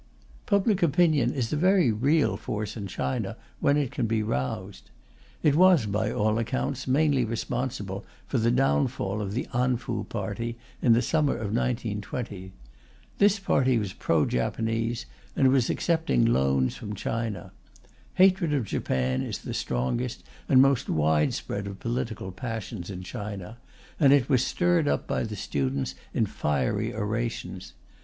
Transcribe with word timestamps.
Public 0.47 0.81
opinion 0.81 1.31
is 1.31 1.53
a 1.53 1.55
very 1.55 1.91
real 1.91 2.35
force 2.35 2.75
in 2.75 2.87
China, 2.87 3.37
when 3.59 3.77
it 3.77 3.91
can 3.91 4.07
be 4.07 4.23
roused. 4.23 4.89
It 5.43 5.53
was, 5.55 5.85
by 5.85 6.11
all 6.11 6.39
accounts, 6.39 6.87
mainly 6.87 7.23
responsible 7.23 8.03
for 8.25 8.39
the 8.39 8.49
downfall 8.49 9.21
of 9.21 9.33
the 9.33 9.47
An 9.53 9.77
Fu 9.77 10.03
party 10.05 10.57
in 10.81 10.93
the 10.93 11.03
summer 11.03 11.33
of 11.33 11.53
1920. 11.55 12.51
This 13.19 13.37
party 13.37 13.77
was 13.77 13.93
pro 13.93 14.25
Japanese 14.25 15.05
and 15.35 15.49
was 15.49 15.69
accepting 15.69 16.25
loans 16.25 16.75
from 16.75 16.95
Japan. 16.95 17.51
Hatred 18.15 18.55
of 18.55 18.65
Japan 18.65 19.21
is 19.21 19.37
the 19.37 19.53
strongest 19.53 20.23
and 20.49 20.63
most 20.63 20.89
widespread 20.89 21.67
of 21.67 21.79
political 21.79 22.31
passions 22.31 22.89
in 22.89 23.03
China, 23.03 23.59
and 23.99 24.13
it 24.13 24.29
was 24.29 24.43
stirred 24.43 24.87
up 24.87 25.05
by 25.05 25.21
the 25.23 25.35
students 25.35 25.93
in 26.11 26.25
fiery 26.25 26.91
orations. 26.91 27.73